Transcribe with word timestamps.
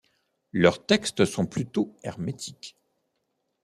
Leurs 0.51 0.83
textes 0.87 1.25
sont 1.25 1.45
plutôt 1.45 1.95
hermétiques. 2.01 2.75